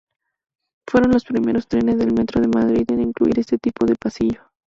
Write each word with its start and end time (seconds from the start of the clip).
Fueron 0.89 1.11
los 1.11 1.25
primeros 1.25 1.67
trenes 1.67 1.99
del 1.99 2.11
Metro 2.11 2.41
de 2.41 2.47
Madrid 2.47 2.85
en 2.89 3.01
incluir 3.01 3.37
este 3.37 3.59
tipo 3.59 3.85
de 3.85 3.93
pasillo. 3.93 4.49